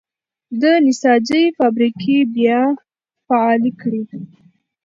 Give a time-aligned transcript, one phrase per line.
[0.61, 2.61] د نساجۍ فابریکې بیا
[3.27, 4.01] فعالې کړئ.